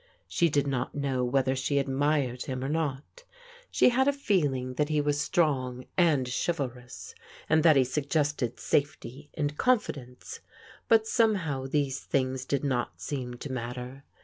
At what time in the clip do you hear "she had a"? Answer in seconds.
3.69-4.11